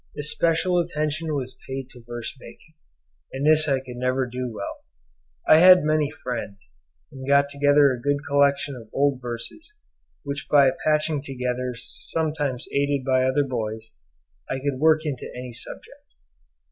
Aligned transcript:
Especial 0.17 0.79
attention 0.79 1.35
was 1.35 1.55
paid 1.69 1.87
to 1.91 2.03
verse 2.03 2.35
making, 2.39 2.73
and 3.31 3.45
this 3.45 3.67
I 3.67 3.77
could 3.81 3.97
never 3.97 4.25
do 4.25 4.51
well. 4.51 4.83
I 5.47 5.59
had 5.59 5.83
many 5.83 6.09
friends, 6.09 6.71
and 7.11 7.27
got 7.27 7.49
together 7.49 7.91
a 7.91 8.01
good 8.01 8.17
collection 8.27 8.75
of 8.75 8.89
old 8.91 9.21
verses, 9.21 9.75
which 10.23 10.47
by 10.49 10.71
patching 10.83 11.21
together, 11.21 11.73
sometimes 11.75 12.65
aided 12.73 13.05
by 13.05 13.23
other 13.25 13.43
boys, 13.43 13.91
I 14.49 14.57
could 14.57 14.79
work 14.79 15.05
into 15.05 15.31
any 15.37 15.53
subject. 15.53 16.07